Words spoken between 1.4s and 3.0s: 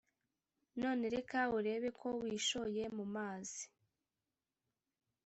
urebeko wishoye